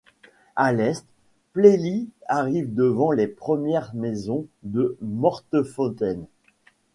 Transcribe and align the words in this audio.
À 0.55 0.73
l'est, 0.73 1.05
Plailly 1.53 2.09
arrive 2.27 2.73
devant 2.73 3.11
les 3.11 3.27
premières 3.27 3.93
maisons 3.93 4.47
de 4.63 4.97
Mortefontaine. 5.03 6.25